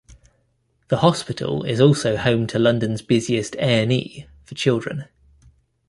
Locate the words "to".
2.47-2.57